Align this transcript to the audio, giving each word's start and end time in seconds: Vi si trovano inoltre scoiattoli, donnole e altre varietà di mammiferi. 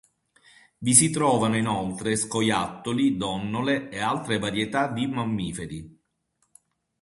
Vi 0.79 0.95
si 0.95 1.11
trovano 1.11 1.57
inoltre 1.57 2.15
scoiattoli, 2.15 3.17
donnole 3.17 3.89
e 3.89 3.99
altre 3.99 4.39
varietà 4.39 4.87
di 4.87 5.05
mammiferi. 5.05 5.99